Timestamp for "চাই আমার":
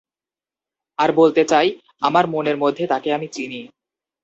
1.45-2.25